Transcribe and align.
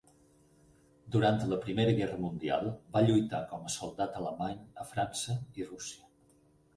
Durant 1.15 1.43
la 1.49 1.57
Primera 1.65 1.91
Guerra 1.99 2.15
Mundial 2.23 2.69
va 2.95 3.03
lluitar 3.09 3.41
com 3.51 3.67
a 3.67 3.73
soldat 3.73 4.17
alemany 4.21 4.57
a 4.85 4.87
França 4.95 5.37
i 5.63 5.69
Rússia. 5.69 6.09